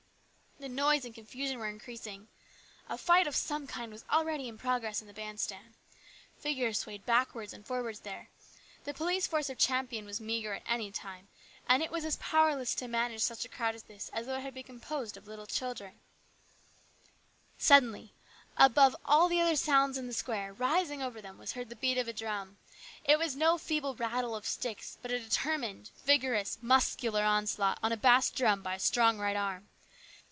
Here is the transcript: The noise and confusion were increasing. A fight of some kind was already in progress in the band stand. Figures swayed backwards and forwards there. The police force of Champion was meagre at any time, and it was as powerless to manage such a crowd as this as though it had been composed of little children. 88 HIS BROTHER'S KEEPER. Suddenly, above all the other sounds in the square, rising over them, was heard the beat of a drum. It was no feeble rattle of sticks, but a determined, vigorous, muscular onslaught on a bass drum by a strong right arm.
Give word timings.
The 0.59 0.69
noise 0.69 1.05
and 1.05 1.15
confusion 1.15 1.57
were 1.57 1.67
increasing. 1.69 2.27
A 2.87 2.95
fight 2.95 3.25
of 3.25 3.35
some 3.35 3.65
kind 3.65 3.91
was 3.91 4.05
already 4.11 4.47
in 4.47 4.59
progress 4.59 5.01
in 5.01 5.07
the 5.07 5.13
band 5.13 5.39
stand. 5.39 5.73
Figures 6.37 6.77
swayed 6.77 7.03
backwards 7.03 7.51
and 7.51 7.65
forwards 7.65 8.01
there. 8.01 8.29
The 8.83 8.93
police 8.93 9.25
force 9.25 9.49
of 9.49 9.57
Champion 9.57 10.05
was 10.05 10.21
meagre 10.21 10.53
at 10.53 10.61
any 10.67 10.91
time, 10.91 11.29
and 11.67 11.81
it 11.81 11.89
was 11.89 12.05
as 12.05 12.17
powerless 12.17 12.75
to 12.75 12.87
manage 12.87 13.21
such 13.21 13.43
a 13.43 13.49
crowd 13.49 13.73
as 13.73 13.81
this 13.81 14.09
as 14.09 14.27
though 14.27 14.35
it 14.37 14.41
had 14.43 14.53
been 14.53 14.61
composed 14.61 15.17
of 15.17 15.25
little 15.27 15.47
children. 15.47 15.93
88 15.93 15.95
HIS 15.95 16.53
BROTHER'S 16.53 17.09
KEEPER. 17.23 17.65
Suddenly, 17.67 18.13
above 18.55 18.95
all 19.03 19.27
the 19.29 19.41
other 19.41 19.55
sounds 19.55 19.97
in 19.97 20.05
the 20.05 20.13
square, 20.13 20.53
rising 20.53 21.01
over 21.01 21.23
them, 21.23 21.39
was 21.39 21.53
heard 21.53 21.69
the 21.69 21.75
beat 21.75 21.97
of 21.97 22.07
a 22.07 22.13
drum. 22.13 22.57
It 23.03 23.17
was 23.17 23.35
no 23.35 23.57
feeble 23.57 23.95
rattle 23.95 24.35
of 24.35 24.45
sticks, 24.45 24.99
but 25.01 25.09
a 25.11 25.17
determined, 25.19 25.89
vigorous, 26.05 26.59
muscular 26.61 27.23
onslaught 27.23 27.79
on 27.81 27.91
a 27.91 27.97
bass 27.97 28.29
drum 28.29 28.61
by 28.61 28.75
a 28.75 28.79
strong 28.79 29.17
right 29.17 29.35
arm. 29.35 29.67